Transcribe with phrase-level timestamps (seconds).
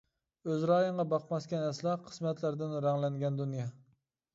[0.51, 3.73] ئۆز رايىڭغا باقماسكەن ئەسلا، قىسمەتلەردىن رەڭلەنگەن دۇنيا.